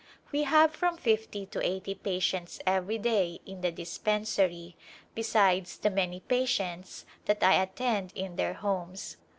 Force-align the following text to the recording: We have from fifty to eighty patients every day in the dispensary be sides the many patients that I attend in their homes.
We 0.31 0.45
have 0.45 0.73
from 0.73 0.97
fifty 0.97 1.45
to 1.45 1.63
eighty 1.63 1.93
patients 1.93 2.59
every 2.65 2.97
day 2.97 3.39
in 3.45 3.61
the 3.61 3.71
dispensary 3.71 4.75
be 5.13 5.21
sides 5.21 5.77
the 5.77 5.91
many 5.91 6.21
patients 6.21 7.05
that 7.25 7.43
I 7.43 7.61
attend 7.61 8.11
in 8.15 8.35
their 8.35 8.55
homes. 8.55 9.17